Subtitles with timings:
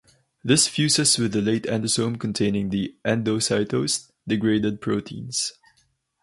[0.43, 5.53] This fuses with a late endosome containing the endocytosed, degraded proteins.